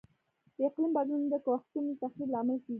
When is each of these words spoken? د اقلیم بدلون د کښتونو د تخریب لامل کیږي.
د 0.55 0.57
اقلیم 0.67 0.91
بدلون 0.97 1.21
د 1.31 1.35
کښتونو 1.45 1.89
د 1.93 1.99
تخریب 2.01 2.29
لامل 2.33 2.57
کیږي. 2.63 2.69